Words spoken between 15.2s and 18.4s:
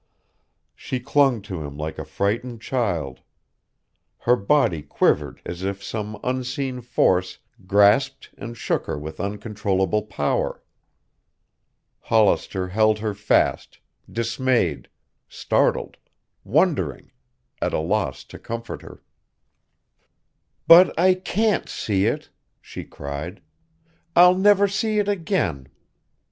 startled, wondering, at a loss to